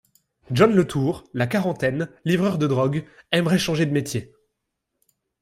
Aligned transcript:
John 0.51 0.75
LeTour, 0.75 1.25
la 1.35 1.45
quarantaine, 1.45 2.09
livreur 2.25 2.57
de 2.57 2.65
drogue, 2.65 3.05
aimerait 3.31 3.59
changer 3.59 3.85
de 3.85 3.91
métier. 3.91 4.33